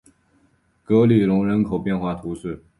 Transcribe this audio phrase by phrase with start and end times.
[0.83, 2.63] 格里隆人口变化图示